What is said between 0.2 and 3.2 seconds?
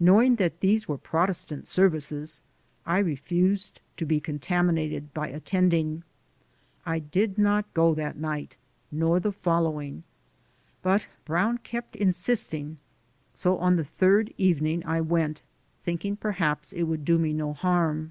that these were Protestant services, I